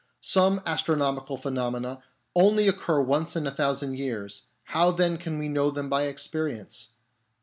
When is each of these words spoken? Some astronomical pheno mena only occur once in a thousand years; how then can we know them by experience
Some 0.19 0.63
astronomical 0.65 1.37
pheno 1.37 1.71
mena 1.71 2.01
only 2.35 2.67
occur 2.67 2.99
once 3.01 3.35
in 3.35 3.45
a 3.45 3.51
thousand 3.51 3.99
years; 3.99 4.47
how 4.63 4.89
then 4.89 5.19
can 5.19 5.37
we 5.37 5.47
know 5.47 5.69
them 5.69 5.89
by 5.89 6.05
experience 6.05 6.89